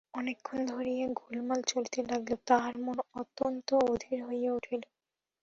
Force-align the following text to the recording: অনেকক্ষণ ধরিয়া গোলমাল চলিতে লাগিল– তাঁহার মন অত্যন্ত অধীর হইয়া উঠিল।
অনেকক্ষণ 0.13 0.59
ধরিয়া 0.65 1.05
গোলমাল 1.19 1.59
চলিতে 1.67 1.99
লাগিল– 2.09 2.45
তাঁহার 2.47 2.75
মন 2.77 2.97
অত্যন্ত 3.15 3.67
অধীর 3.87 4.19
হইয়া 4.27 4.51
উঠিল। 4.53 4.81